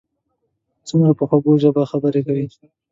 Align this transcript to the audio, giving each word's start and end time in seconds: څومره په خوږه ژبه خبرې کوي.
څومره 0.87 1.11
په 1.19 1.23
خوږه 1.29 1.53
ژبه 1.63 1.83
خبرې 1.91 2.21
کوي. 2.27 2.45